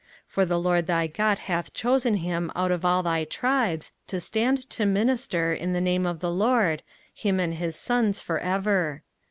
[0.27, 4.19] 05:018:005 For the LORD thy God hath chosen him out of all thy tribes, to
[4.19, 6.81] stand to minister in the name of the LORD,
[7.13, 9.03] him and his sons for ever.